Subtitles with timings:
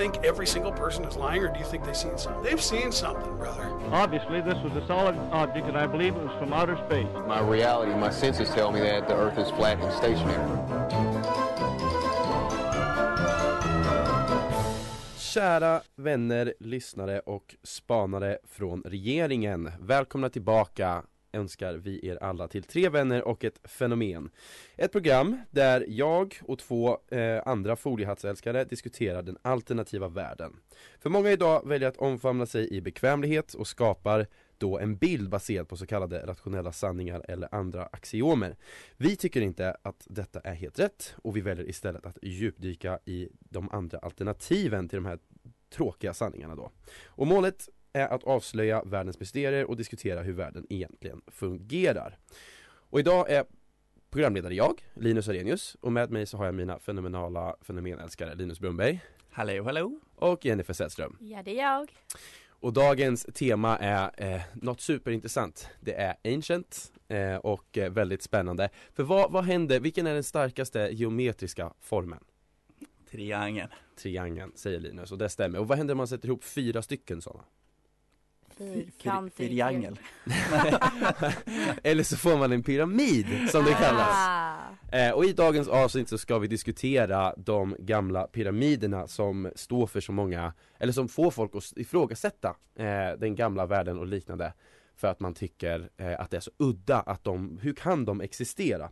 [0.00, 2.42] Think every single person is lying, or do you think they've seen something?
[2.42, 3.66] They've seen something, brother.
[3.92, 7.06] Obviously, this was a solid object, and I believe it was from outer space.
[7.28, 10.58] My reality, my senses tell me that the Earth is flat and stationary.
[15.18, 19.70] Kära vänner, lyssnare och spanare från regeringen.
[19.80, 21.02] Välkomna tillbaka
[21.32, 24.30] önskar vi er alla till Tre vänner och ett fenomen.
[24.76, 30.56] Ett program där jag och två eh, andra foliehattsälskare diskuterar den alternativa världen.
[31.00, 34.26] För många idag väljer att omfamna sig i bekvämlighet och skapar
[34.58, 38.56] då en bild baserad på så kallade rationella sanningar eller andra axiomer.
[38.96, 43.28] Vi tycker inte att detta är helt rätt och vi väljer istället att djupdyka i
[43.38, 45.18] de andra alternativen till de här
[45.70, 46.70] tråkiga sanningarna då.
[47.06, 52.18] Och målet är att avslöja världens mysterier och diskutera hur världen egentligen fungerar.
[52.90, 53.44] Och idag är
[54.10, 59.00] programledare jag, Linus Arrhenius, och med mig så har jag mina fenomenala fenomenälskare Linus Brunnberg
[59.32, 61.16] Hallå hallå och Jennifer Sällström.
[61.20, 61.92] Ja, det är jag.
[62.48, 65.70] Och dagens tema är eh, något superintressant.
[65.80, 68.70] Det är ancient eh, och eh, väldigt spännande.
[68.94, 72.24] För vad, vad händer, vilken är den starkaste geometriska formen?
[73.10, 75.58] Triangeln Triangeln, säger Linus, och det stämmer.
[75.58, 77.44] Och vad händer om man sätter ihop fyra stycken sådana?
[78.60, 79.98] Fyrkantig Triangel
[81.82, 84.16] Eller så får man en pyramid, som det kallas.
[84.16, 84.50] Ah.
[84.92, 90.00] Eh, och i dagens avsnitt så ska vi diskutera de gamla pyramiderna som står för
[90.00, 94.52] så många, eller som får folk att ifrågasätta eh, den gamla världen och liknande.
[94.96, 98.20] För att man tycker eh, att det är så udda att de, hur kan de
[98.20, 98.90] existera?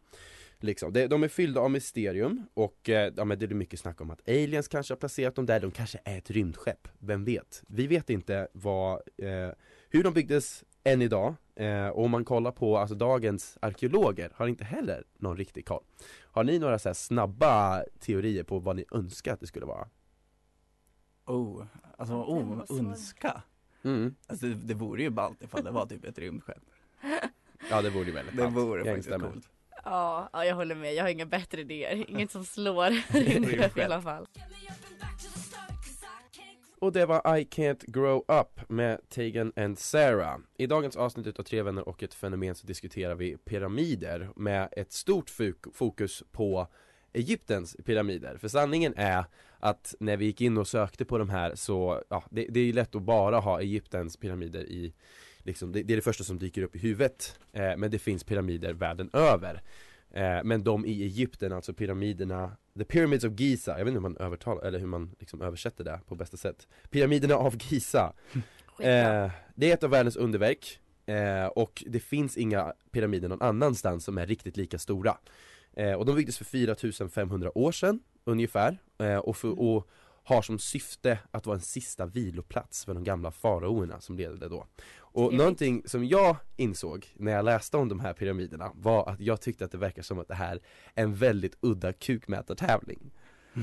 [0.62, 0.92] Liksom.
[0.92, 4.10] De, de är fyllda av mysterium och eh, ja, men det är mycket snack om
[4.10, 7.62] att aliens kanske har placerat dem där, de kanske är ett rymdskepp, vem vet?
[7.66, 9.50] Vi vet inte vad, eh,
[9.90, 14.48] hur de byggdes än idag eh, och om man kollar på alltså, dagens arkeologer har
[14.48, 15.84] inte heller någon riktig koll.
[16.20, 19.88] Har ni några så här snabba teorier på vad ni önskar att det skulle vara?
[21.26, 21.64] Oh,
[21.96, 23.42] alltså oh, önska
[23.82, 24.14] Mm.
[24.26, 26.62] Alltså det, det vore ju ballt ifall det var typ ett rymdskepp
[27.70, 28.56] Ja det vore ju väldigt Det ballt.
[28.56, 29.48] vore Jag faktiskt coolt
[29.90, 30.94] Ja, ja, jag håller med.
[30.94, 32.10] Jag har inga bättre idéer.
[32.10, 32.90] Inget som slår
[33.24, 34.26] rymdskepp i alla fall.
[36.80, 40.38] Och det var I Can't Grow Up med Tegan and Sarah.
[40.58, 44.92] I dagens avsnitt utav Tre vänner och ett fenomen så diskuterar vi pyramider med ett
[44.92, 46.66] stort fok- fokus på
[47.12, 48.36] Egyptens pyramider.
[48.36, 49.24] För sanningen är
[49.60, 52.64] att när vi gick in och sökte på de här så, ja, det, det är
[52.64, 54.94] ju lätt att bara ha Egyptens pyramider i
[55.48, 58.24] Liksom, det, det är det första som dyker upp i huvudet, eh, men det finns
[58.24, 59.62] pyramider världen över.
[60.10, 64.00] Eh, Men de i Egypten, alltså pyramiderna The Pyramids of Giza, jag vet inte hur
[64.08, 66.68] man övertalar, eller hur man liksom översätter det på bästa sätt.
[66.90, 68.12] Pyramiderna av Giza.
[68.80, 70.78] Eh, Det är ett av världens underverk.
[71.06, 75.16] Eh, Och det finns inga pyramider någon annanstans som är riktigt lika stora.
[75.76, 78.78] Eh, Och de byggdes för 4500 år sedan ungefär.
[78.98, 79.88] Eh, och, för, och
[80.28, 84.66] har som syfte att vara en sista viloplats för de gamla faraoerna som levde då.
[84.96, 85.38] Och Trevligt.
[85.38, 89.64] någonting som jag insåg när jag läste om de här pyramiderna var att jag tyckte
[89.64, 90.60] att det verkar som att det här
[90.94, 93.10] är en väldigt udda kukmätartävling.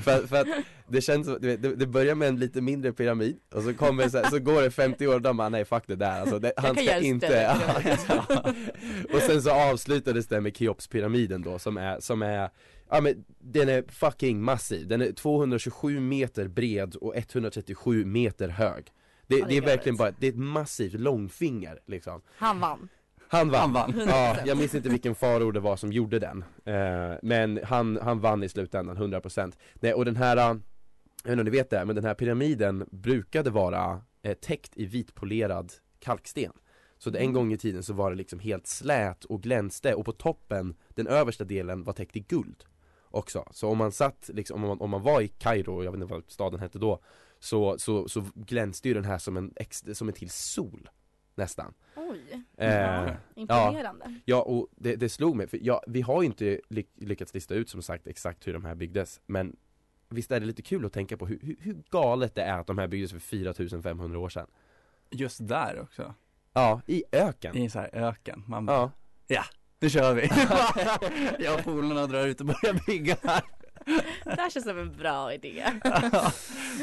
[0.03, 0.47] För, för att
[0.87, 4.17] det känns som, det, det börjar med en lite mindre pyramid och så kommer så,
[4.17, 6.53] här, så går det 50 år och de bara nej fuck det där alltså, det,
[6.57, 8.53] han ska inte större
[9.13, 12.49] Och sen så avslutades det med Keopspyramiden då som är, som är
[12.89, 18.85] Ja men den är fucking massiv, den är 227 meter bred och 137 meter hög.
[19.27, 22.21] Det, Ja, det det är verkligen bara, det är ett massivt långfinger liksom.
[22.37, 22.89] Han vann.
[23.27, 23.93] Han vann, Han vann.
[24.07, 26.43] Ja, jag minns inte vilken farao det var som gjorde den.
[26.65, 31.39] Eh, Men han, han vann i slutändan, 100% Nej och den här, jag vet inte
[31.39, 36.51] om ni vet det, men den här pyramiden brukade vara eh, täckt i vitpolerad kalksten.
[36.97, 40.05] Så det, en gång i tiden så var det liksom helt slät och glänste och
[40.05, 42.63] på toppen, den översta delen var täckt i guld
[43.15, 46.01] Också, så om man satt liksom, om man, om man var i Kairo, jag vet
[46.01, 46.99] inte vad staden hette då
[47.39, 50.89] Så, så, så glänste ju den här som en, ex, som en till sol
[51.35, 51.73] Nästan.
[51.95, 54.19] Oj, eh, imponerande.
[54.25, 57.55] Ja och det, det slog mig, för ja, vi har ju inte ly lyckats lista
[57.55, 59.55] ut som sagt exakt hur de här byggdes Men
[60.09, 62.67] Visst är det lite kul att tänka på hur, hur, hur galet det är att
[62.67, 64.47] de här byggdes för 4500 år sedan.
[65.09, 66.13] Just där också,
[66.53, 67.57] Ja, i öken.
[67.57, 68.91] I en sån här öken, man bara,
[69.27, 69.43] Ja,
[69.79, 70.29] nu kör vi!
[71.43, 73.43] jag och polarna drar ut och börjar bygga här.
[74.23, 75.65] Det här känns som en bra idé.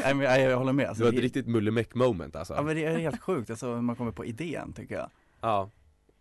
[0.03, 2.55] Nej men jag, jag håller med, det alltså, var ett det, riktigt mullemäck moment alltså.
[2.55, 5.11] Ja men det är helt sjukt alltså hur man kommer på idén tycker jag.
[5.41, 5.71] Ja.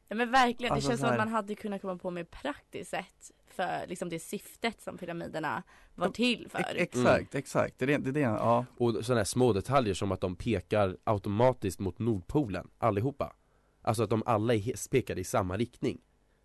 [0.07, 2.91] Ja, men verkligen, Alltså det känns som att man hade kunnat komma på mer praktiskt
[2.91, 5.63] sätt för liksom det syftet som pyramiderna
[5.95, 6.59] var till för.
[6.59, 8.65] Ex- exakt, exakt, det är det, det, det ja.
[8.77, 13.35] Och sådana här små detaljer som att de pekar automatiskt mot Nordpolen, allihopa.
[13.81, 16.01] Alltså att de alla är pekar i samma riktning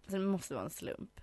[0.08, 1.20] Så det måste vara en slump.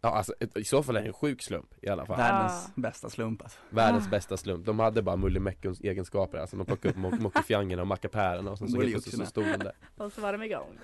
[0.00, 2.74] Ja alltså ett- i så fall är det en sjuk slump i alla fall Världens
[2.74, 3.58] bästa slump alltså.
[3.70, 4.10] Världens Ah.
[4.10, 8.50] bästa slump, de hade bara mullimeckons egenskaper alltså de plockade upp mo- mockofjangerna och mackapärerna
[8.50, 10.78] och sen så helt plötsligt så stod de där Och så var de igång.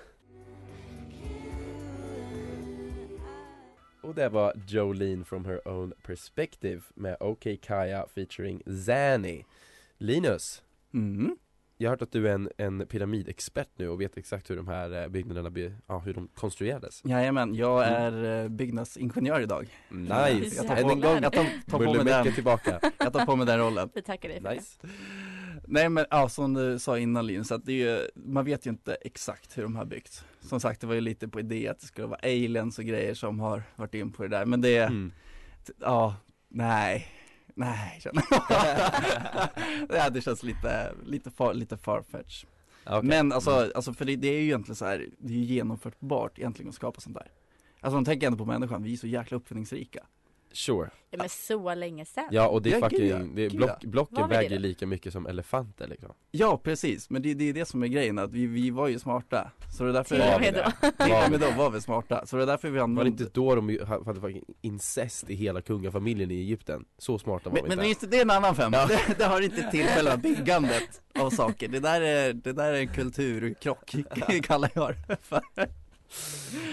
[4.01, 9.43] Och det var Jolene from her own perspective med OK Kaya featuring Zanny
[9.97, 10.63] Linus,
[10.93, 11.37] Mm.
[11.81, 14.67] Jag har hört att du är en, en pyramidexpert nu och vet exakt hur de
[14.67, 18.23] här eh, byggnaderna, ja, hur de konstruerades Jajamän, jag Mm.
[18.23, 19.67] är eh, byggnadsingenjör idag.
[19.89, 20.55] Nice!
[20.55, 23.25] Jag tar Än på, en gång, jag tar, tar på mig den, tillbaka, jag tar
[23.25, 23.89] på mig den rollen.
[23.95, 24.79] Vi tackar dig för nice
[25.67, 28.69] Nej men ja, som du sa innan Linus, att det är ju, man vet ju
[28.69, 30.25] inte exakt hur de har byggts.
[30.41, 33.13] Som sagt, det var ju lite på idé att det skulle vara aliens och grejer
[33.13, 35.11] som har varit in på det där, men det, mm.
[35.79, 36.15] ja,
[36.49, 37.07] nej,
[37.55, 38.23] nej känner
[39.95, 40.13] jag.
[40.13, 42.45] det känts lite, lite far, lite farfetch.
[42.85, 43.03] Okej.
[43.03, 46.39] Men alltså, alltså för det, det är ju egentligen så här, det är ju genomförbart
[46.39, 47.31] egentligen att skapa sånt där.
[47.81, 50.05] Alltså man tänker ändå på människan, vi är så jäkla uppfinningsrika.
[50.51, 52.23] Sure Ja, men så länge sedan.
[52.31, 54.61] Ja och det är Ja, fucking, det är Gud, block, blocken det väger då?
[54.61, 58.19] lika mycket som elefanter liksom Ja precis, men det, det är det som är grejen,
[58.19, 59.51] att vi, vi var ju smarta.
[59.77, 60.73] Så det är därför Till och med det?
[60.81, 61.03] då.
[61.05, 63.09] Till och med då var vi smarta, så det är därför vi Var det använde
[63.23, 66.85] inte då de hade fucking incest i hela kungafamiljen i Egypten?
[66.97, 68.85] Så smarta var Men, vi men inte just det, det är en annan femma, Ja.
[68.87, 72.79] det, det har inte till själva byggandet av saker, det där är, det där är
[72.79, 73.95] en kulturkrock
[74.43, 75.41] kallar jag det för.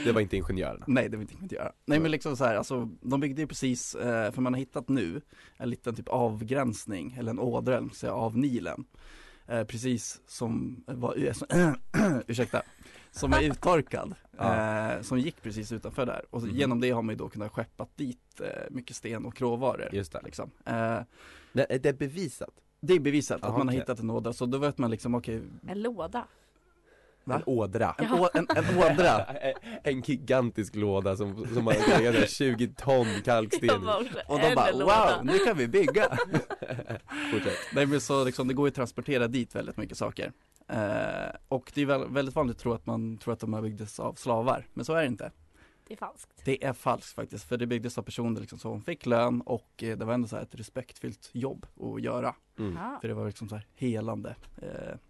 [0.05, 1.73] Det var inte ingenjörerna Nej det jag inte göra.
[1.85, 4.88] Nej men liksom så här, alltså de byggde ju precis, eh, för man har hittat
[4.88, 5.21] nu
[5.56, 8.85] en liten typ avgränsning, eller en ådra säga, av Nilen.
[9.47, 11.15] Eh, precis som var,
[12.27, 12.62] ursäkta,
[13.11, 14.15] som är uttorkad.
[14.38, 14.91] Ja.
[14.93, 16.25] Eh, som gick precis utanför där.
[16.31, 16.56] Och Mhm.
[16.56, 19.88] genom det har man ju då kunnat skeppat dit eh, mycket sten och råvaror.
[19.93, 20.50] Just det Liksom.
[20.65, 20.99] Eh,
[21.53, 22.50] Nej, är det bevisat?
[22.81, 23.81] det är bevisat att Aha, man har okej.
[23.81, 26.27] hittat en ådra, så då vet man liksom okej, En låda.
[27.28, 27.34] Va?
[27.37, 29.26] En ådra en, å- en, en ådra.
[29.82, 33.88] En gigantisk låda som, som har legat 20 ton kalksten
[34.28, 36.08] Och de bara wow, nu kan vi bygga!
[37.32, 40.32] Fortsätt Nej men så liksom, det går ju att transportera dit väldigt mycket saker.
[40.69, 43.62] Eh, och det är väl, väldigt vanligt att tro att man tror att de här
[43.62, 45.31] byggdes av slavar, men så är det inte.
[45.88, 46.44] Det är falskt.
[46.44, 49.99] Det är falskt faktiskt, för det byggdes av personer liksom som fick lön och eh,
[49.99, 52.35] det var ändå så här ett respektfyllt jobb att göra.
[52.59, 52.79] mm.
[53.00, 54.37] För det var liksom så här helande,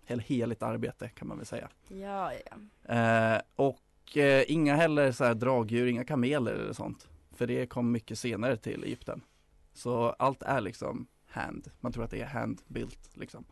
[0.09, 1.69] eh, heligt arbete kan man väl säga.
[1.89, 2.95] ja, ja.
[2.95, 7.09] Eh, och eh, inga heller så här dragdjur, inga kameler eller sånt.
[7.33, 9.23] För det kom mycket senare till Egypten.
[9.73, 13.45] Så allt är liksom hand, man tror att det är hand-built liksom.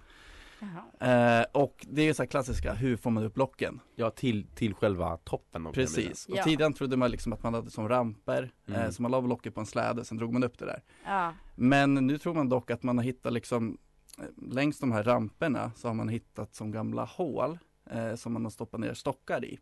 [1.00, 3.80] Eh, och det är ju så här klassiska, hur får man upp blocken?
[3.94, 5.94] Ja till, till själva toppen av pyramiden.
[6.04, 6.44] Precis, och Ja.
[6.44, 8.92] tidigare trodde man liksom att man hade som ramper, eh, Mm.
[8.92, 10.82] så man la blocket på en släde, sen drog man upp det där.
[11.04, 11.32] Ja.
[11.54, 13.78] Men nu tror man dock att man har hittat liksom
[14.18, 17.58] eh, Längs de här ramperna så har man hittat som gamla hål
[17.90, 19.58] eh, som man har stoppat ner stockar i.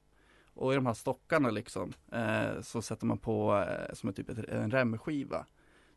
[0.54, 4.28] Och i de här stockarna liksom eh, så sätter man på eh, som en typ
[4.31, 5.46] ett, en remskiva.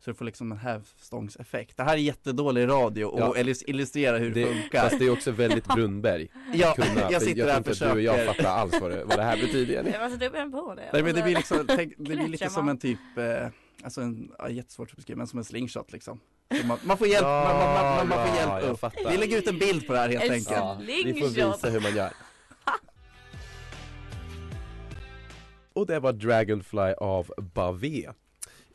[0.06, 1.76] Så du får liksom en hävstångseffekt.
[1.76, 3.34] Det här är jättedålig radio och Ja.
[3.42, 4.82] illus- illustrera hur det, Det, funkar.
[4.82, 7.78] fast det är också väldigt Brunnberg ja, kunna, jag sitter jag här och inte att
[7.78, 8.34] du och jag försöker.
[8.42, 9.74] fattar alls vad det, vad det här betyder.
[9.92, 10.90] Jag måste upp en på det.
[10.92, 13.48] Nej men det blir så- liksom, tänk, det blir lite som en typ, eh,
[13.84, 16.20] alltså en, ja, jättesvårt att beskriva, men som en slingshot liksom.
[16.64, 18.80] Man, man får hjälp, man, man, man, man får Ja, hjälp jag upp.
[18.80, 19.10] fattar.
[19.10, 20.50] Vi lägger ut en bild på det här helt En enkelt.
[20.56, 22.10] Ja, vi får visa hur man gör
[25.72, 28.10] Och det var Dragonfly av Bavé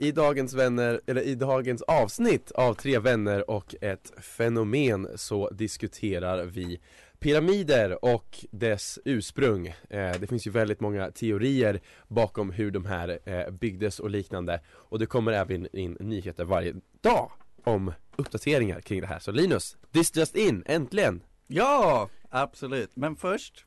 [0.01, 6.45] i dagens vänner, eller i dagens avsnitt av Tre vänner och ett fenomen så diskuterar
[6.45, 6.79] vi
[7.19, 9.67] pyramider och dess ursprung.
[9.67, 14.61] Eh, det finns ju väldigt många teorier bakom hur de här eh, byggdes och liknande
[14.69, 17.31] och det kommer även in nyheter varje dag
[17.63, 19.19] om uppdateringar kring det här.
[19.19, 21.23] Så Linus, this just in, äntligen!
[21.47, 22.95] Ja, absolut.
[22.95, 23.65] Men först,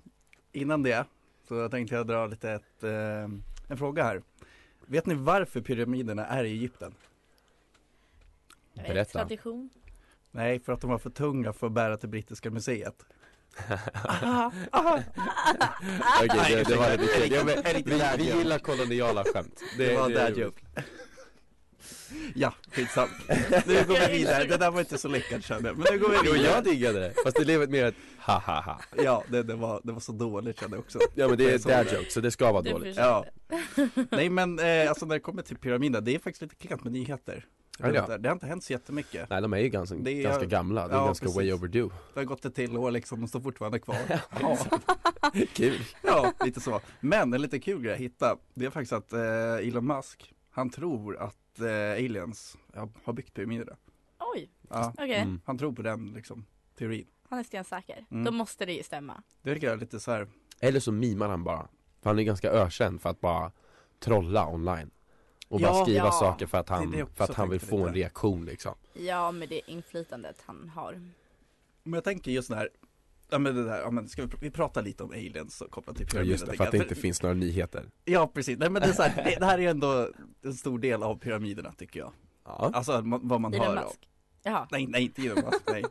[0.53, 1.07] innan det,
[1.49, 3.29] så tänkte jag dra lite ett, eh,
[3.69, 4.23] en fråga här.
[4.87, 6.95] Vet ni varför pyramiderna är i Egypten?
[8.75, 9.19] Berätta.
[9.19, 9.71] Tradition.
[10.31, 13.07] Nej, för att de var för tunga för att bära till Brittiska museet.
[16.23, 17.33] Okej, det, det var lite kul.
[17.33, 19.61] Ja, vi, vi gillar koloniala skämt.
[19.79, 20.63] Det, var dad joke.
[22.35, 23.11] Ja, skitsamt.
[23.67, 24.45] Nu går vi vidare.
[24.45, 25.79] Det där var inte så lyckat kände jag.
[25.79, 26.53] Men nu går vi Jo, vidare.
[26.53, 27.15] jag diggade det.
[27.25, 28.81] Fast det blev mer ett ha ha ha.
[29.05, 30.99] Ja, det, det, var, det var så dåligt kände jag också.
[31.15, 32.97] Ja men det är dad joke, så det ska vara dåligt.
[32.97, 33.25] Ja.
[34.11, 36.93] Nej men eh, alltså när det kommer till pyramiderna, det är faktiskt lite klent med
[36.93, 37.47] nyheter.
[37.79, 38.07] Ja, ja.
[38.07, 39.31] Det, det har inte hänt så jättemycket.
[39.31, 41.55] Nej de är ju ganska, Det är- ganska gamla, det är ja, ganska way precis.
[41.55, 43.97] overdue Det har gått ett till år liksom, de står fortfarande kvar.
[44.41, 44.59] Ja,
[45.53, 45.81] Kul!
[46.03, 46.81] ja lite så.
[47.01, 50.71] Men en lite kul grej jag hittade, det är faktiskt att eh, Elon Musk, han
[50.71, 52.57] tror att eh, aliens
[53.05, 53.77] har byggt pyramiderna.
[54.35, 55.15] Oj, Ja, okej.
[55.21, 55.41] Mm.
[55.45, 56.47] han tror på den liksom,
[56.79, 57.07] teorin.
[57.29, 58.07] Han är stensäker.
[58.11, 58.25] Mm.
[58.25, 59.23] Då måste det ju stämma.
[59.43, 60.29] Det tycker jag är lite så här,
[60.61, 61.69] Eller så mimar han bara
[62.03, 63.53] För han är ganska ökänd för att bara
[63.99, 64.91] trolla online
[65.49, 66.11] Och bara Ja, skriva ja.
[66.13, 68.75] saker för att Det han, det också för att han vill få en reaktion liksom
[68.93, 71.11] Ja, med det inflytandet han har.
[71.83, 72.69] men jag tänker just det här,
[73.31, 75.71] ja men det där, ja men ska vi, pr- vi prata lite om aliens och
[75.71, 76.33] kopplat till Ja pyramiderna.
[76.33, 78.93] just det, för att det inte finns några nyheter Ja precis, nej men det är
[78.93, 80.09] så här, det, det här är ändå
[80.43, 82.13] en stor del av pyramiderna tycker jag.
[82.45, 83.75] Ja, Alltså vad man hör.
[83.75, 84.09] Musk.
[84.43, 84.69] Jaha.
[84.71, 85.85] Nej, nej inte Elon Musk, nej.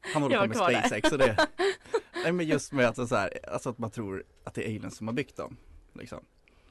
[0.00, 0.80] Han håller på med kvar där.
[0.80, 1.36] SpaceX och det.
[2.24, 4.96] Nej men just med att, så här, alltså att man tror att det är aliens
[4.96, 5.56] som har byggt dem.
[5.94, 6.18] Liksom.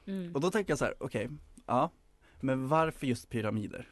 [0.06, 0.34] Mm.
[0.34, 1.28] Och då tänker jag så här, okej,
[1.66, 1.90] ja,
[2.40, 3.88] men varför just pyramider?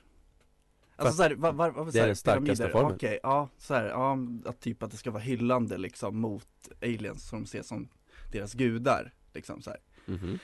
[0.98, 2.92] Alltså så här, var, var, varför det är den starkaste formen.
[2.94, 6.48] Okej, ja, så här, ja, att typ att det ska vara hyllande liksom mot
[6.82, 7.88] aliens som de ser som
[8.32, 9.12] deras gudar.
[9.34, 9.78] Liksom så här.
[10.06, 10.38] mhm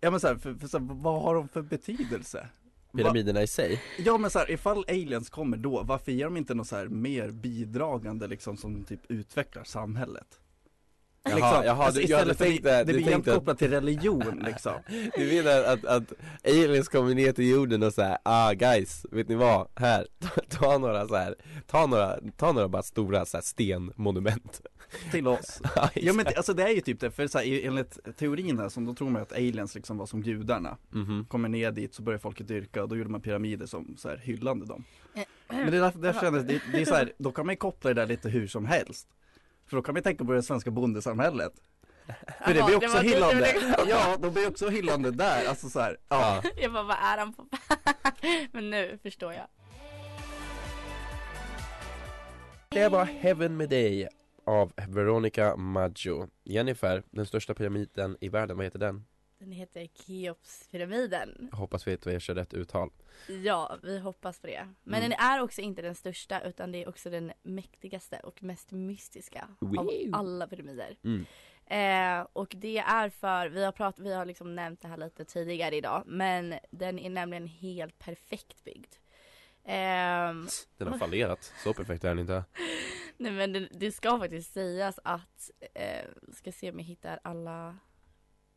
[0.00, 2.38] Ja men så här, för, för så här, vad har de för betydelse?
[2.92, 3.82] Va- Pyramiderna i sig?
[3.98, 6.88] Ja men så här, ifall aliens kommer då, varför ger de inte något så här
[6.88, 10.40] mer bidragande liksom som typ utvecklar samhället?
[11.26, 13.58] Liksom, Jaha, jaha, alltså, du- ja, istället du tänkte- det, det blir jämt att- kopplat
[13.58, 14.72] till religion liksom.
[15.16, 16.12] Du menar att, att
[16.44, 19.68] aliens kommer ner till jorden och säger ah guys, vet ni vad?
[19.74, 21.34] Här, ta, ta några så här,
[21.66, 24.60] ta några, ta några bara stora så här stenmonument.
[25.12, 25.60] Till oss.
[25.76, 28.68] Ja, Ja men alltså det är ju typ det, för så här, enligt teorin här,
[28.68, 30.76] som då tror man att aliens liksom var som gudarna.
[30.90, 31.24] Mhm.
[31.28, 34.16] Kommer ner dit så börjar folket dyrka och då gjorde man pyramider som så här
[34.16, 34.84] hyllande dem.
[35.14, 37.52] Eh, Men det är därför, därför kändes det, det är så här, då kan man
[37.52, 39.08] ju koppla det där lite hur som helst
[39.66, 41.52] För då kan man ju tänka på det svenska bondesamhället
[42.44, 43.54] För det blir också hyllande,
[43.88, 46.40] ja då blir också hyllande där, alltså så här, ja.
[46.44, 47.46] Ja, Jag bara, vad är han på?
[48.52, 49.46] Men nu förstår jag.
[52.68, 54.08] det var Heaven med dig
[54.46, 59.04] av Veronica Maggio Jennifer, den största pyramiden i världen, vad heter den?
[59.38, 61.48] Den heter Keopspyramiden.
[61.52, 62.90] Hoppas vi att jag kör rätt uttal
[63.44, 64.68] Ja, vi hoppas på det.
[64.82, 65.10] Men Mm.
[65.10, 69.48] den är också inte den största utan det är också den mäktigaste och mest mystiska
[69.60, 69.90] av Wow.
[70.12, 70.96] alla pyramider.
[71.04, 71.26] Mm.
[71.66, 75.24] Eh, och det är för, vi har, prat, vi har liksom nämnt det här lite
[75.24, 78.92] tidigare idag, men den är nämligen helt perfekt byggd.
[79.64, 82.44] Ehm, Den har fallerat, så perfekt är den inte
[83.16, 87.76] Nej men det, det ska faktiskt sägas att, eh, ska se om jag hittar alla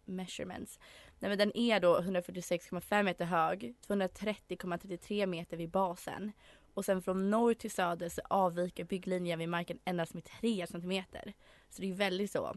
[0.09, 0.79] measurements.
[1.19, 6.31] Nej men den är då 146,5 meter hög, 230,33 meter vid basen.
[6.73, 11.33] Och sen från norr till söder så avviker bygglinjen vid marken endast med 3 centimeter.
[11.69, 12.55] Så det är väldigt så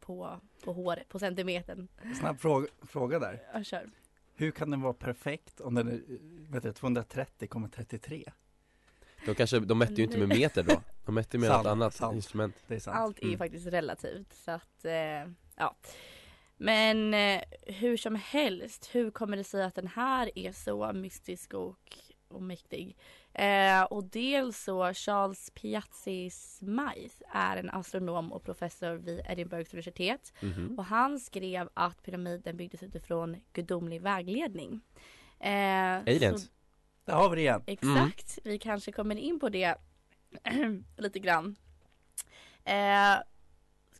[0.00, 1.88] på, på håret, på centimetern.
[2.20, 3.90] Snabb fråga, fråga där Jag kör.
[4.34, 6.00] Hur kan den vara perfekt om den är,
[6.52, 8.32] vet du, 230,33?
[9.26, 11.94] De kanske, de mätte ju inte med meter då De mätte med Sant, något annat
[11.94, 12.14] sant.
[12.16, 13.38] instrument Det är sant Allt är ju Mm.
[13.38, 14.92] faktiskt relativt så att eh,
[15.56, 15.74] ja.
[16.56, 21.54] Men eh, hur som helst, hur kommer det sig att den här är så mystisk
[21.54, 21.98] och,
[22.28, 22.96] och mäktig?
[23.32, 30.32] Eh, och dels så Charles Piazzi Smythe är en astronom och professor vid Edinburghs universitet
[30.40, 30.78] Mhm.
[30.78, 34.80] och han skrev att pyramiden byggdes utifrån gudomlig vägledning.
[35.40, 36.42] Eh, Aliens.
[36.42, 36.48] så-
[37.04, 39.74] Där har vi det igen Exakt, vi kanske kommer in på det
[40.96, 41.56] lite grann.
[42.64, 43.16] Eh,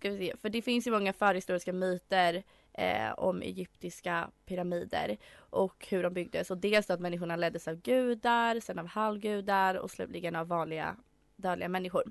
[0.06, 5.86] ska vi se, för det finns ju många förhistoriska myter eh, om egyptiska pyramider och
[5.90, 6.50] hur de byggdes.
[6.50, 10.96] Och dels att människorna leddes av gudar, sen av halvgudar och slutligen av vanliga
[11.36, 12.04] dödliga människor.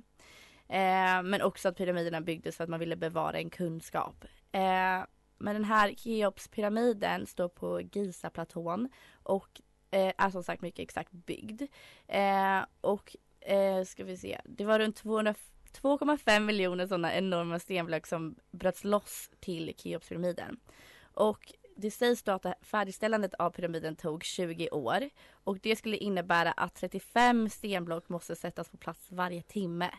[0.67, 4.25] Eh, men också att pyramiderna byggdes för att man ville bevara en kunskap.
[4.51, 5.05] Eh,
[5.37, 8.89] men den här Keopspyramiden står på Giza-platån
[9.23, 9.61] och
[9.91, 11.61] eh, är som sagt mycket exakt byggd.
[12.07, 15.35] Eh, och eh, ska vi se, det var runt 200
[15.81, 20.59] 2,5 miljoner sådana enorma stenblock som bröts loss till Keopspyramiden.
[21.13, 26.51] Och det sägs då att färdigställandet av pyramiden tog 20 år och det skulle innebära
[26.51, 29.91] att 35 stenblock måste sättas på plats varje timme.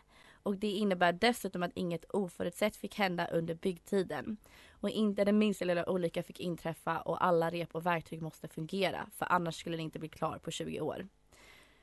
[0.42, 4.36] Och det innebär dessutom att inget oförutsett fick hända under byggtiden.
[4.70, 9.10] Och inte den minsta lilla olycka fick inträffa och alla rep och verktyg måste fungera
[9.16, 11.08] för annars skulle den inte bli klar på 20 år.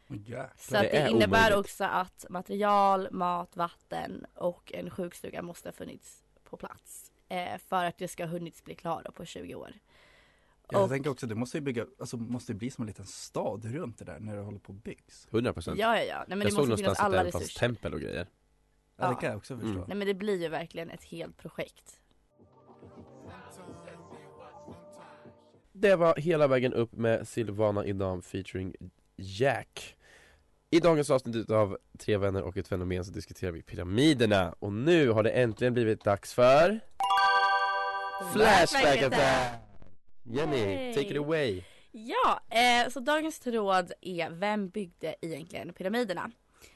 [0.08, 0.54] Jäklar.
[0.58, 1.58] Så Det det är innebär omöjligt.
[1.58, 7.12] också att material, mat, vatten och en sjukstuga måste ha funnits på plats.
[7.30, 9.74] Eh, för att det ska ha hunnits bli klar på 20 år.
[10.70, 13.06] Jag Och- tänker också, det måste ju bygga, alltså måste det bli som en liten
[13.06, 16.18] stad runt det där när det håller på att byggs 100% Ja, ja, ja.
[16.18, 18.28] Nej, men Jag det såg måste finnas någonstans att det även fanns tempel och grejer
[18.98, 19.20] Ja, det Ja.
[19.20, 19.84] kan jag också förstå Mm.
[19.88, 22.00] Nej men det blir ju verkligen ett helt projekt.
[25.72, 28.76] Det var hela vägen upp med Silvana Idam featuring
[29.16, 29.96] Jack
[30.70, 35.10] I dagens avsnitt av Tre vänner och ett fenomen så diskuterar vi pyramiderna och nu
[35.10, 36.80] har det äntligen blivit dags för
[38.34, 39.60] Flashback attack!
[40.24, 40.94] Jenny, Yay.
[40.94, 41.64] take it away!
[41.92, 46.32] Ja, eh, så dagens tråd är Vem byggde egentligen pyramiderna?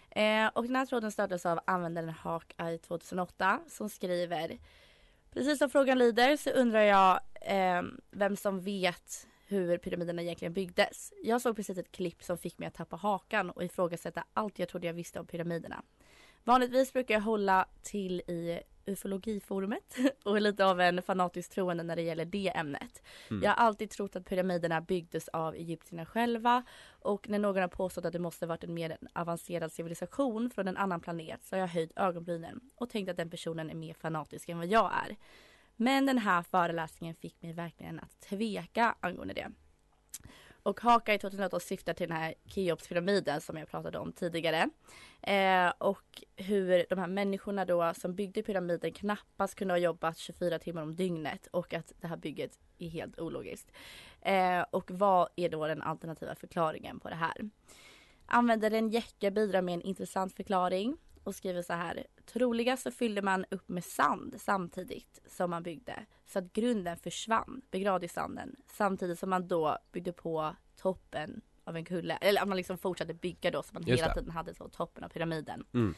[0.10, 4.58] Eh, och den här tråden startades av användaren Hawkeye 2008 som skriver
[5.34, 11.14] Precis som frågan lyder så undrar jag eh, vem som vet hur pyramiderna egentligen byggdes.
[11.24, 14.70] Jag såg precis ett klipp som fick mig att tappa hakan och ifrågasätta allt jag
[14.70, 15.84] trodde jag visste om pyramiderna.
[16.44, 21.96] Vanligtvis brukar jag hålla till i ufologiforumet och är lite av en fanatisk troende när
[21.96, 23.04] det gäller det ämnet.
[23.30, 23.44] Mm.
[23.44, 28.06] Jag har alltid trott att pyramiderna byggdes av egyptierna själva och när någon har påstått
[28.06, 31.68] att det måste varit en mer avancerad civilisation från en annan planet så har jag
[31.68, 35.16] höjt ögonbrynen och tänkt att den personen är mer fanatisk än vad jag är.
[35.78, 39.52] Men den här föreläsningen fick mig verkligen att tveka angående det.
[40.64, 44.70] Och Hawkeye 2008 syftar till den här Keopspyramiden som jag pratade om tidigare.
[45.22, 50.60] Eh, och hur de här människorna då som byggde pyramiden knappast kunde ha jobbat 24
[50.60, 53.72] timmar om dygnet och att det här bygget är helt ologiskt.
[54.22, 57.50] Eh, och vad är då den alternativa förklaringen på det här?
[58.26, 62.08] Användaren Jecke bidrar med en intressant förklaring och skriver så här.
[62.34, 67.62] Troliga så fyllde man upp med sand samtidigt som man byggde så att grunden försvann
[67.72, 72.48] begravd i sanden samtidigt som man då byggde på toppen av en kulle eller att
[72.48, 74.20] man liksom fortsatte bygga då så man Just hela det.
[74.20, 75.66] tiden hade så toppen av pyramiden.
[75.74, 75.96] Mm.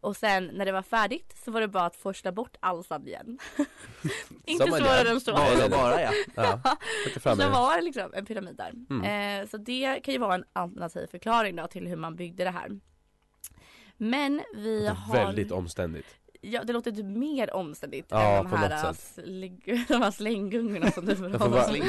[0.00, 3.08] Och sen när det var färdigt så var det bara att forsla bort all sand
[3.08, 3.38] igen.
[4.44, 5.32] Inte svårare än så.
[5.32, 6.12] Bara, bara ja.
[6.34, 6.60] Ja,
[7.22, 7.48] Så det.
[7.48, 8.72] var det liksom en pyramid där.
[8.90, 9.42] Mm.
[9.42, 12.50] Eh, så det kan ju vara en alternativ förklaring då till hur man byggde det
[12.50, 12.80] här.
[13.98, 15.14] Men vi Det har...
[15.14, 16.06] väldigt omständigt
[16.40, 19.24] Ja det låter typ mer omständigt Ja, än de här, sätt.
[19.24, 21.28] släng, de här slänggungorna som du får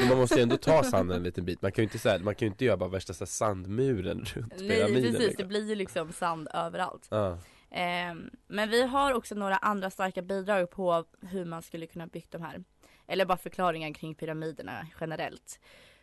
[0.08, 2.18] Man, måste ju ändå ta sanden en liten bit, man kan ju inte, så här,
[2.18, 5.48] man kan inte göra bara värsta så här, sandmuren runt Nej pyramiden precis, det liksom.
[5.48, 7.06] blir ju liksom sand överallt.
[7.10, 7.38] ja.
[7.72, 12.32] Ehm, men vi har också några andra starka bidrag på hur man skulle kunna byggt
[12.32, 12.64] de här.
[13.06, 15.60] Eller bara förklaringar kring pyramiderna generellt.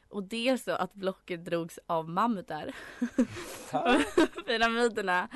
[0.09, 2.71] Och det är så att blocket drogs av mammutar.
[4.47, 5.27] pyramiderna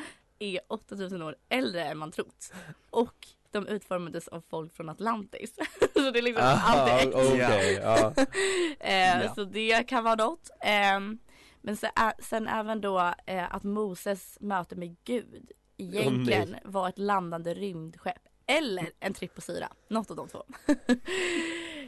[0.43, 2.53] är 8000 år äldre än man trott.
[2.89, 5.55] Och de utformades av folk från Atlantis.
[5.93, 7.17] så det är liksom allt är äkta.
[7.17, 8.13] okej, ja.
[8.79, 9.33] Eh, Ja.
[9.35, 10.49] Så det kan vara något.
[10.61, 11.17] Ehm,
[11.61, 17.53] men sen, sen även då eh, att Moses möte med Gud egentligen var ett landande
[17.53, 18.17] rymdskepp.
[18.47, 19.67] Eller en tripp på syra.
[19.87, 20.43] Något av de två.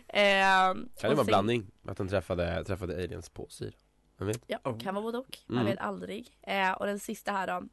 [0.07, 1.71] Ehm, Kan det vara en sen- blandning?
[1.87, 3.73] Att de träffade, träffade aliens på syra?
[4.47, 4.79] Ja, Oh.
[4.79, 5.37] kan vara både och.
[5.47, 5.71] Man Mm.
[5.71, 6.37] vet aldrig.
[6.41, 7.63] Eh, och den sista här då.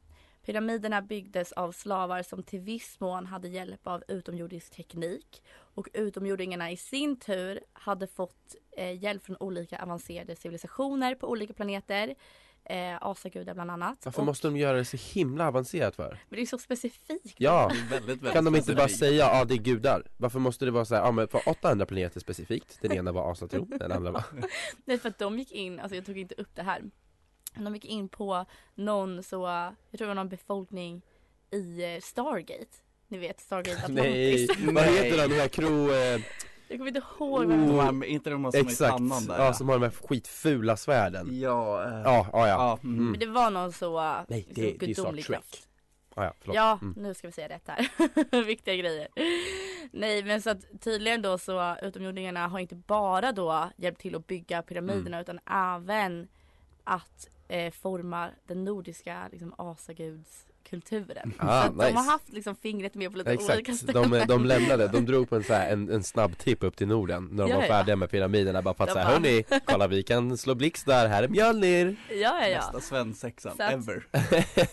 [0.45, 5.43] Pyramiderna byggdes av slavar som till viss mån hade hjälp av utomjordisk teknik.
[5.51, 11.53] Och utomjordingarna i sin tur hade fått eh, hjälp från olika avancerade civilisationer på olika
[11.53, 12.15] planeter.
[12.63, 13.97] Eh, asagudar bland annat.
[14.05, 16.19] Varför och, måste de göra det så himla avancerat för?
[16.29, 17.35] Men det är så specifikt.
[17.37, 20.03] Ja, väldigt, väldigt kan de inte bara säga ja det är gudar?
[20.17, 23.31] Varför måste det vara så här, ja men för 800 planeter specifikt Den ena var
[23.31, 24.23] asatro, den andra var
[24.85, 26.81] Nej för att de gick in, alltså jag tog inte upp det här.
[27.55, 29.41] De gick in på någon så,
[29.91, 31.01] jag tror det var någon befolkning
[31.51, 32.77] i eh, Stargate.
[33.07, 34.49] Ni vet Stargate Atlantis.
[34.49, 34.93] Nej, vad Nej.
[34.95, 35.91] heter den, den här kro...
[35.91, 36.21] Eh,
[36.67, 39.25] Jag kommer inte ihåg vad De den här, inte de som är i exakt, pannan
[39.25, 42.95] där ja som har de här skitfula svärden Ja, eh, Ja, ja, ja, mm.
[42.97, 43.11] Mm.
[43.11, 45.67] Men det var någon så Nej, liksom, det- det är gudomlig kraft.
[46.15, 46.93] ja, ja förlåt Ja, Mm.
[46.97, 48.43] nu ska vi säga rätt här.
[48.45, 49.07] Viktiga grejer.
[49.91, 54.27] Nej men så att tydligen då så utomjordingarna har inte bara då hjälpt till att
[54.27, 55.21] bygga pyramiderna Mm.
[55.21, 56.27] utan även
[56.83, 61.33] att eh, forma den nordiska liksom asagudskulturen.
[61.39, 61.97] Ah, så att de nice.
[61.97, 64.09] har haft liksom fingret med på lite olika Exakt, ställen.
[64.11, 66.87] de, de lämnade, de drog på en, så här, en, en snabb tripp upp till
[66.87, 67.67] Norden när de Ja, var ja.
[67.69, 71.07] färdiga med pyramiderna bara för att säga bara- hörni, kolla vi kan slå blixt där,
[71.07, 71.95] här är Mjölnir!
[72.09, 72.57] Ja ja ja.
[72.57, 74.07] Nästa svensexan Så att- ever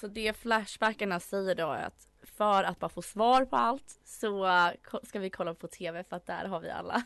[0.00, 4.46] Så det flashbackarna säger då är att för att bara få svar på allt så
[4.46, 4.68] eh,
[5.02, 7.02] ska vi kolla på TV för att där har vi alla.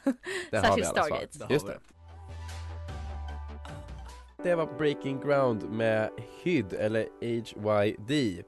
[0.50, 0.87] Där har vi Särskilt.
[1.35, 1.46] Stargate.
[1.54, 1.70] Just vi.
[1.72, 1.78] det
[4.42, 6.11] Det var Breaking Ground med
[6.42, 8.44] HYD eller HYD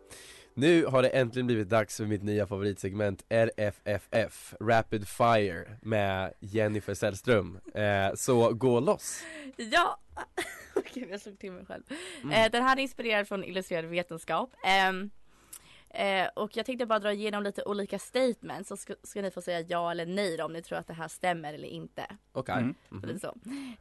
[0.54, 6.94] Nu har det äntligen blivit dags för mitt nya favoritsegment RFFF Rapid Fire med Jennifer
[6.94, 9.22] Sällström eh, Så gå loss!
[9.56, 10.00] Ja!
[10.74, 11.82] Okej, jag slog till mig själv.
[12.22, 12.32] Mm.
[12.32, 14.50] Eh, den här är inspirerad från illustrerad vetenskap.
[14.64, 15.10] Ehm,
[15.94, 19.42] eh, och jag tänkte bara dra igenom lite olika statements så ska, ska ni få
[19.42, 22.06] säga ja eller nej då, om ni tror att det här stämmer eller inte.
[22.32, 22.74] Okej Mm.
[22.88, 23.08] Så Mhm.
[23.08, 23.34] lite så.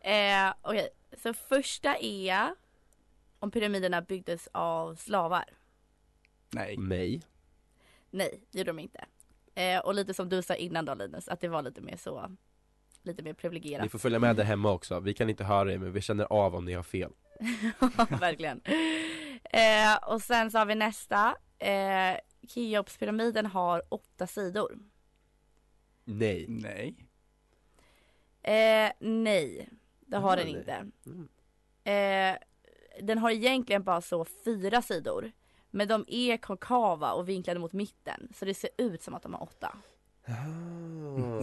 [0.09, 2.55] Eh, Okej, så första är
[3.39, 5.45] om pyramiderna byggdes av slavar.
[6.53, 7.21] Nej, Nej
[8.09, 9.05] Nej, det gjorde de inte.
[9.55, 12.35] Eh, och lite som du sa innan då Linus, att det var lite mer så,
[13.03, 13.83] lite mer privilegierat.
[13.83, 16.25] Ni får följa med där hemma också, vi kan inte höra er men vi känner
[16.25, 17.11] av om ni har fel
[18.19, 18.61] Verkligen.
[19.43, 21.35] Eh, och sen så har vi nästa.
[21.61, 24.79] Eh, Keopspyramiden har åtta sidor.
[26.03, 26.45] Nej.
[26.49, 26.95] Nej.
[28.43, 29.69] Eh, nej,
[29.99, 30.59] det har Ja, den nej.
[30.59, 30.91] inte.
[31.05, 31.29] Mm.
[31.83, 32.37] Eh,
[33.01, 35.31] den har egentligen bara så fyra sidor.
[35.71, 38.29] Men de är konkava och vinklade mot mitten.
[38.35, 39.77] Så det ser ut som att de har åtta.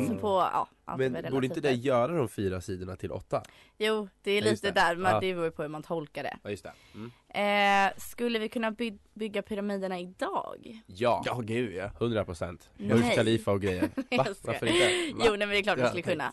[0.09, 0.99] Så på, ja, allt.
[0.99, 3.43] Men borde inte det göra de fyra sidorna till åtta?
[3.79, 4.73] Jo, det är Ja, lite det.
[4.81, 5.21] där, men Ja.
[5.21, 6.37] det beror på hur man tolkar det.
[6.43, 6.73] Ja just det.
[6.95, 7.91] Mm.
[7.91, 10.83] Eh, skulle vi kunna by- bygga pyramiderna idag?
[10.87, 11.91] Ja, Ja, gud ja.
[11.99, 12.71] 100 procent.
[12.77, 12.89] Nej.
[12.89, 13.83] Burj Khalifa och grejer.
[14.17, 14.27] Va?
[14.43, 14.91] Varför inte?
[15.27, 16.31] Jo, nej men det är klart vi skulle kunna.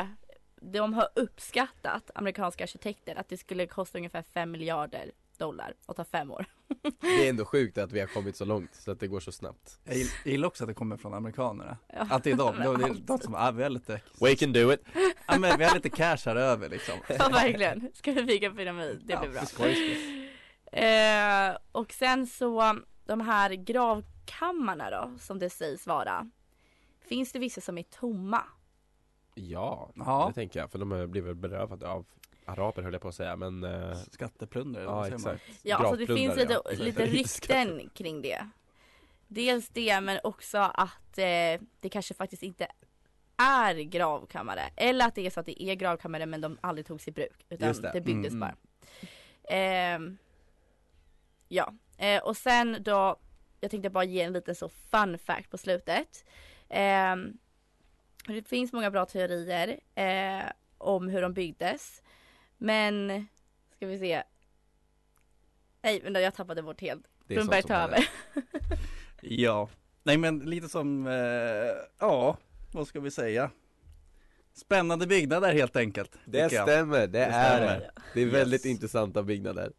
[0.00, 0.06] Eh,
[0.60, 6.04] de har uppskattat, amerikanska arkitekter, att det skulle kosta ungefär 5 miljarder dollar och ta
[6.04, 6.46] fem år.
[7.00, 9.32] Det är ändå sjukt att vi har kommit så långt så att det går så
[9.32, 9.78] snabbt.
[9.84, 11.76] Jag gill- jag gillar också att det kommer från amerikanerna.
[11.92, 12.06] Ja.
[12.10, 14.52] Att det är de, de, det är de som, ah, vi har lite, We can
[14.52, 14.80] do it!
[15.28, 16.94] ja men vi har lite cash här över liksom.
[17.18, 19.02] Ja verkligen, ska vi bygga pyramid?
[19.04, 19.40] Det Ja, blir bra.
[20.72, 26.30] Eh, och sen så de här gravkammarna då, som det sägs vara.
[27.08, 28.42] Finns det vissa som är tomma?
[29.38, 30.24] Ja, Ja.
[30.28, 30.70] det tänker jag.
[30.70, 32.06] För de har blivit berövade av
[32.44, 35.34] araber höll jag på att säga men eh, Skatteplundrare, Ja vad säger man?
[35.34, 36.70] exakt Ja, alltså det finns lite, ja.
[36.72, 38.48] lite rykten kring det.
[39.28, 42.66] Dels det, men också att eh, det kanske faktiskt inte
[43.36, 44.62] är gravkammare.
[44.76, 47.46] Eller att det är så att det är gravkammare men de aldrig togs i bruk.
[47.48, 47.90] Utan Just det.
[47.94, 48.00] det.
[48.00, 48.40] byggdes Mm.
[48.40, 48.54] bara.
[49.48, 50.18] Ehm,
[51.48, 53.16] ja, eh, och sen då,
[53.60, 56.24] jag tänkte bara ge en liten så fun fact på slutet.
[58.28, 62.02] Det finns många bra teorier eh, om hur de byggdes.
[62.58, 63.26] Men,
[63.76, 64.22] ska vi se.
[65.82, 67.06] Nej, men jag tappade bort helt.
[67.38, 68.08] Som tar över.
[69.20, 69.68] Ja,
[70.02, 71.12] nej men lite som, eh,
[71.98, 72.36] ja,
[72.72, 73.50] vad ska vi säga?
[74.52, 76.18] Spännande byggnader helt enkelt.
[76.24, 77.78] Det stämmer, det, Det är stämmer.
[77.80, 77.90] det.
[78.14, 78.72] Det är väldigt Yes.
[78.74, 79.72] intressanta byggnader.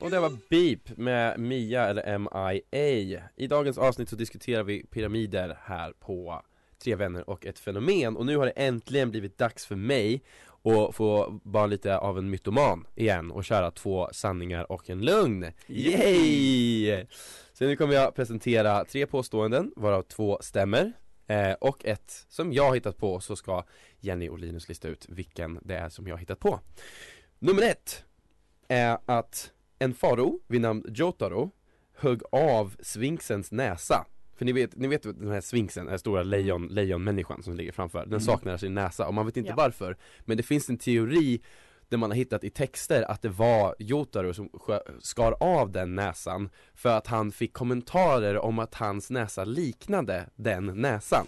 [0.00, 3.22] Och det var Beep med Mia eller MIA.
[3.36, 6.42] I dagens avsnitt så diskuterar vi pyramider här på
[6.78, 10.22] Tre vänner och ett fenomen och nu har det äntligen blivit dags för mig
[10.62, 15.46] att få vara lite av en mytoman igen och köra två sanningar och en lögn.
[15.66, 17.06] Yay!
[17.52, 20.92] Så nu kommer jag presentera tre påståenden varav två stämmer
[21.26, 23.64] eh, och ett som jag har hittat på så ska
[23.98, 26.60] Jenny och Linus lista ut vilken det är som jag har hittat på.
[27.38, 28.04] Nummer ett
[28.68, 31.50] är att en farao vid namn Jotaro
[31.96, 34.06] högg av sfinxens näsa.
[34.36, 37.72] För ni vet, ni vet den här sfinxen, den här stora lejon, lejonmänniskan som ligger
[37.72, 39.54] framför, den saknar sin näsa och man vet inte Ja.
[39.56, 39.96] varför.
[40.20, 41.40] Men det finns en teori
[41.88, 44.50] där man har hittat i texter att det var Jotaro som
[45.00, 50.66] skar av den näsan för att han fick kommentarer om att hans näsa liknade den
[50.66, 51.26] näsan.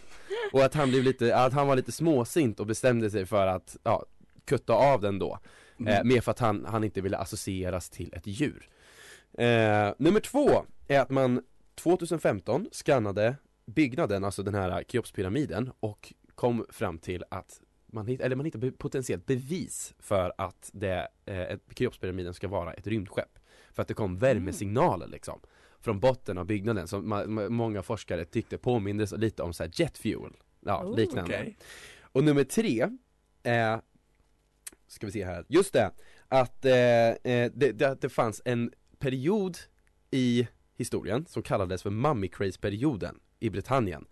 [0.52, 3.76] Och att han blev lite, att han var lite småsint och bestämde sig för att,
[3.82, 4.04] ja,
[4.44, 5.38] kutta av den då.
[5.82, 5.94] Mm.
[5.94, 8.68] Eh, mer för att han, han inte ville associeras till ett djur.
[9.38, 11.42] Eh, nummer två är att man
[11.74, 18.36] 2015 skannade byggnaden, alltså den här Keopspyramiden och kom fram till att man, hitt, eller
[18.36, 23.38] man hittade be- potentiellt bevis för att det, eh, Keopspyramiden ska vara ett rymdskepp.
[23.72, 25.40] För att det kom värmesignaler liksom
[25.80, 29.98] från botten av byggnaden som många forskare tyckte påminde så lite om så här jet
[29.98, 31.38] fuel, ja Oh, liknande.
[31.40, 31.56] Okej.
[32.00, 32.88] Och nummer tre
[33.42, 33.80] är,
[34.92, 35.90] ska vi se här, just det,
[36.28, 39.58] att eh, eh det, det, det fanns en period
[40.10, 44.06] i historien som kallades för mummy craze perioden i Britannien.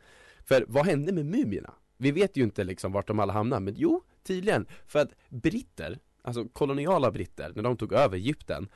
[0.44, 1.74] För vad hände med mumierna?
[1.96, 4.66] Vi vet ju inte liksom vart de alla hamnade, men jo, tydligen.
[4.86, 8.68] För att britter, alltså koloniala britter, när de tog över Egypten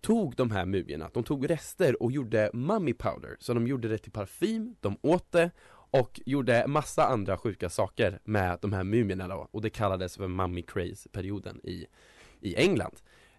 [0.00, 3.98] tog de här mumierna, de tog rester och gjorde mummy powder, så de gjorde det
[3.98, 5.50] till parfym, de åt det
[5.90, 10.28] och gjorde massa andra sjuka saker med de här mumierna då och det kallades för
[10.28, 11.86] mummy craze perioden i,
[12.40, 12.96] i England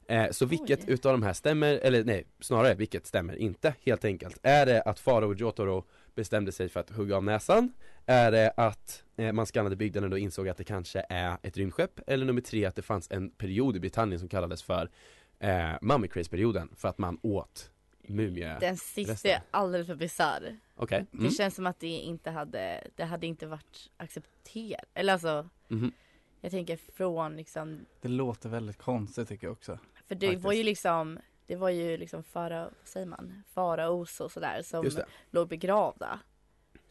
[0.07, 0.93] eh, Så vilket Oj.
[0.93, 4.99] utav de här stämmer, eller nej snarare vilket stämmer inte helt enkelt Är det att
[4.99, 7.73] farao Jotaro bestämde sig för att hugga av näsan?
[8.05, 11.99] Är det att eh, man skannade byggnaden och insåg att det kanske är ett rymdskepp?
[12.07, 14.89] Eller nummer tre att det fanns en period i Britannien som kallades för
[15.39, 17.71] eh, mummy craze perioden för att man åt
[18.09, 19.31] mumie Den sista resten.
[19.31, 20.57] är alldeles för bisarr.
[20.89, 21.31] Det mm.
[21.31, 24.85] känns som att det inte hade, det hade inte varit accepterat.
[24.93, 25.91] Eller alltså, Mhm.
[26.41, 29.79] jag tänker från liksom, Det låter väldigt konstigt tycker jag också.
[30.07, 30.45] för det Faktiskt.
[30.45, 34.85] var ju liksom, det var ju liksom farao, vad säger man, faraos och sådär som
[34.89, 36.19] det, låg begravda.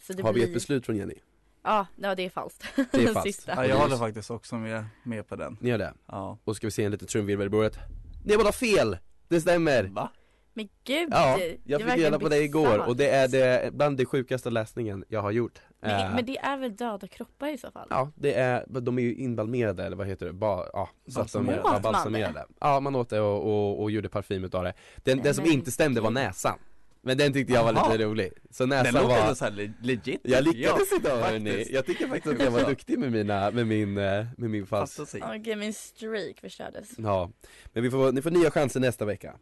[0.01, 1.15] Så det har vi blir, ett beslut från Jenny?
[1.63, 2.65] Ja, ja det är falskt.
[2.77, 3.23] Det är falskt.
[3.23, 3.53] sista.
[3.57, 5.57] Ja, jag håller faktiskt också med, med på den.
[5.61, 5.95] Ni gör det?
[6.07, 6.39] Ja.
[6.45, 7.79] Och ska vi se en liten trumvirvel i bordet?
[8.25, 8.99] Det var då fel!
[9.29, 9.85] Det stämmer!
[9.85, 10.11] Va?
[10.57, 11.09] Men gud!
[11.11, 15.05] Ja, jag fick reda på det igår och det är det, bland det sjukaste läsningen
[15.09, 17.87] jag har gjort Men, Eh, men det är väl döda kroppar i så fall?
[17.91, 20.33] Ja, det är, de är ju inbalmerade eller vad heter det?
[20.33, 21.71] Ba, ja, så att de är Balsamerade.
[21.75, 22.45] ja, balsamerade.
[22.61, 24.73] Ja, man åt det och, och, och gjorde parfym utav det.
[24.97, 26.59] Den, Nej, den som men inte stämde var näsan.
[27.03, 27.93] Men den tyckte jag var Aha.
[27.93, 28.33] lite rolig.
[28.51, 31.51] Så Den näsan var ändå såhär le- legit Jag tycker lyckades idag hörni.
[31.51, 31.71] faktiskt.
[31.71, 34.97] Jag tycker faktiskt att jag var duktig med mina, med min, eh, med min fals.
[34.97, 35.21] Fantasi.
[35.41, 36.89] Okej, min streak förstördes.
[36.99, 37.31] Ja,
[37.73, 39.35] men vi får, ni får nya chanser nästa vecka.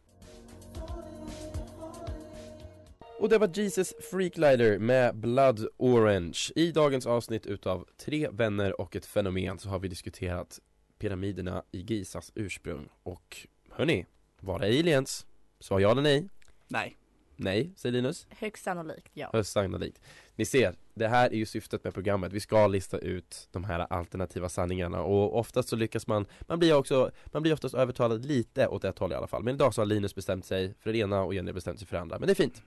[3.19, 6.39] Och det var Jesus Freaklider med Blood Orange.
[6.57, 10.61] I dagens avsnitt utav Tre vänner och ett fenomen så har vi diskuterat
[10.99, 12.89] pyramiderna i Gizas ursprung.
[13.03, 14.07] Och hörni,
[14.41, 15.27] var det aliens?
[15.61, 16.29] Svar ja eller nej?
[16.69, 16.97] Nej.
[17.37, 18.27] Nej, säger Linus.
[18.31, 19.31] Högst sannolikt, ja.
[19.33, 20.01] Högst sannolikt.
[20.37, 22.33] Ni ser, det här är ju syftet med programmet.
[22.33, 26.75] Vi ska lista ut de här alternativa sanningarna och oftast så lyckas man, man blir
[26.75, 29.43] också, man blir oftast övertalad lite åt ett håll i alla fall.
[29.43, 31.97] Men idag så har Linus bestämt sig för det ena och Jenny bestämt sig för
[31.97, 32.19] det andra.
[32.19, 32.63] Men det är fint.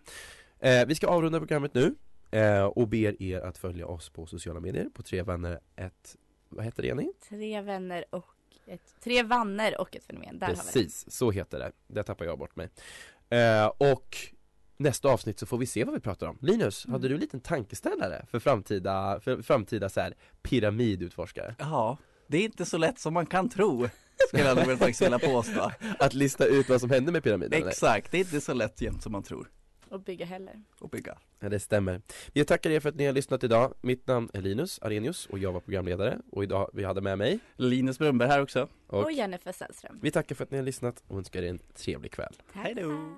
[0.60, 1.95] Eh, vi ska avrunda programmet nu
[2.32, 6.15] eh, och ber er att följa oss på sociala medier på tre vänner ett,
[6.49, 7.12] vad heter det Jenny?
[7.30, 8.25] Tre vänner och
[8.67, 10.39] ett, tre vanner och ett fenomen.
[10.39, 10.63] Där har vi det.
[10.63, 11.71] Precis, så heter det.
[11.88, 12.69] Där tappar jag bort mig.
[13.30, 14.17] Eh, och
[14.78, 16.38] nästa avsnitt så får vi se vad vi pratar om.
[16.42, 16.94] Linus, Mm.
[16.94, 21.56] hade du en liten tankeställare för framtida, för framtida så här, pyramidutforskare?
[21.60, 23.90] Ja, det är inte så lätt som man kan tro.
[24.28, 25.72] Skulle jag nog faktiskt vilja påstå.
[26.00, 27.68] Att lista ut vad som hände med pyramiden?
[27.68, 29.52] Exakt, det är inte så lätt jämt som man tror.
[29.90, 30.63] Och bygga heller.
[30.82, 31.18] Att bygga.
[31.40, 32.02] Ja, det stämmer.
[32.34, 33.74] Vi tackar er för att ni har lyssnat idag.
[33.82, 37.40] Mitt namn är Linus Arrhenius och jag var programledare och idag vi hade med mig
[37.56, 38.68] Linus Brunberg här också.
[38.88, 40.00] och Och Jennifer Sällström.
[40.02, 42.34] vi tackar för att ni har lyssnat och önskar er en trevlig kväll.
[42.54, 43.18] Hej då.